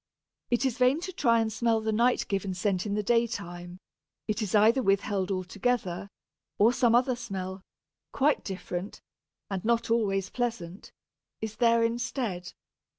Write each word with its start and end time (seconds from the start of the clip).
It 0.49 0.65
is 0.65 0.79
vain 0.79 0.99
to 1.01 1.13
try 1.13 1.39
and 1.41 1.53
smell 1.53 1.79
the 1.79 1.91
night 1.91 2.27
given 2.27 2.55
scent 2.55 2.87
in 2.87 2.95
the 2.95 3.03
daytime; 3.03 3.77
it 4.27 4.41
is 4.41 4.55
either 4.55 4.81
withheld 4.81 5.29
altogether, 5.29 6.09
or 6.57 6.73
some 6.73 6.95
other 6.95 7.15
smell, 7.15 7.61
quite 8.11 8.43
different, 8.43 9.03
and 9.51 9.63
not 9.63 9.91
always 9.91 10.31
pleasant, 10.31 10.91
is 11.39 11.57
there 11.57 11.83
instead. 11.83 12.53